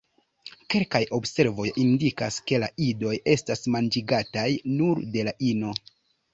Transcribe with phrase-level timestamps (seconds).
[0.73, 4.49] Kelkaj observoj indikas ke la idoj estas manĝigataj
[4.81, 5.79] nur de la ino.